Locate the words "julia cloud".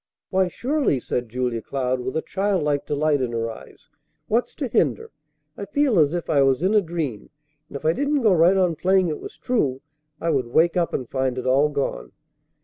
1.29-1.99